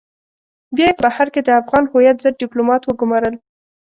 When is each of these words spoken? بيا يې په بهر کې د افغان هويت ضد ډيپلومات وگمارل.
بيا 0.75 0.87
يې 0.89 0.97
په 0.97 1.01
بهر 1.05 1.27
کې 1.33 1.41
د 1.43 1.49
افغان 1.61 1.83
هويت 1.91 2.15
ضد 2.23 2.33
ډيپلومات 2.41 2.81
وگمارل. 2.85 3.35